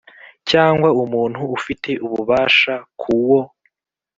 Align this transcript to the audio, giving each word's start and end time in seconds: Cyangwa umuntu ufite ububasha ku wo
Cyangwa 0.49 0.89
umuntu 1.03 1.41
ufite 1.57 1.89
ububasha 2.05 2.73
ku 2.99 3.11
wo 3.27 3.39